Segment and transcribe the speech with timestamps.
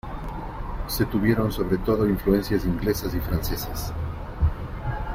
[0.87, 3.93] Se tuvieron sobre todo influencias inglesas y francesas.